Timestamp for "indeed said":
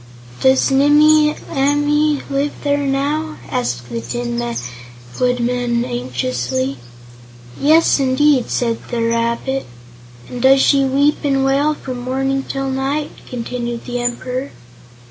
7.99-8.79